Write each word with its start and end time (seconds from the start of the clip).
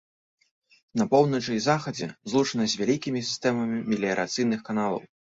На 0.99 1.05
поўначы 1.11 1.51
і 1.57 1.59
захадзе 1.65 2.07
злучана 2.33 2.65
з 2.71 2.79
вялікімі 2.79 3.21
сістэмамі 3.27 3.77
меліярацыйных 3.91 4.59
каналаў. 4.71 5.05